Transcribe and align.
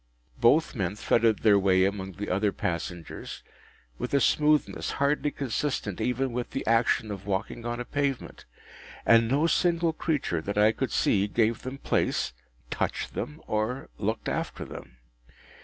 Both 0.39 0.73
men 0.73 0.95
threaded 0.95 1.43
their 1.43 1.59
way 1.59 1.85
among 1.85 2.13
the 2.13 2.27
other 2.31 2.51
passengers 2.51 3.43
with 3.99 4.15
a 4.15 4.19
smoothness 4.19 4.93
hardly 4.93 5.29
consistent 5.29 6.01
even 6.01 6.31
with 6.33 6.49
the 6.49 6.65
action 6.65 7.11
of 7.11 7.27
walking 7.27 7.67
on 7.67 7.79
a 7.79 7.85
pavement; 7.85 8.45
and 9.05 9.27
no 9.27 9.45
single 9.45 9.93
creature, 9.93 10.41
that 10.41 10.57
I 10.57 10.71
could 10.71 10.91
see, 10.91 11.27
gave 11.27 11.61
them 11.61 11.77
place, 11.77 12.33
touched 12.71 13.13
them, 13.13 13.43
or 13.45 13.89
looked 13.99 14.27
after 14.27 14.65
them. 14.65 14.97